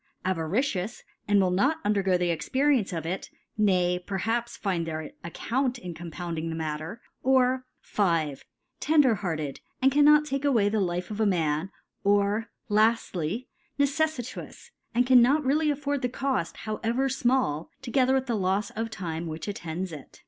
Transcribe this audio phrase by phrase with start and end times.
[0.25, 5.77] Avaricious, and will not undergo the Expence of it, nay perhaps find their Ac count
[5.77, 8.43] in compounding the Matter; or, 5.
[8.79, 11.67] Tender hearted, and cannot take a way the life of a Man
[12.03, 13.45] 5 or, Laftly,
[13.77, 19.27] Neceffitous, and cannot really afford the Coft, however fmall, together with the Lofs of Time
[19.27, 20.19] which attends it.